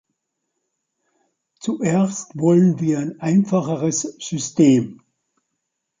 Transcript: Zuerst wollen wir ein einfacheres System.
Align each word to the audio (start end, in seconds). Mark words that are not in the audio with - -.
Zuerst 1.59 2.31
wollen 2.33 2.79
wir 2.79 2.97
ein 2.97 3.19
einfacheres 3.21 4.01
System. 4.19 5.03